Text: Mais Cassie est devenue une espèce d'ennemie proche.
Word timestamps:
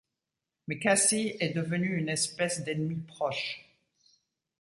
Mais 0.67 0.79
Cassie 0.79 1.37
est 1.39 1.53
devenue 1.53 1.95
une 1.95 2.09
espèce 2.09 2.63
d'ennemie 2.65 3.03
proche. 3.07 3.67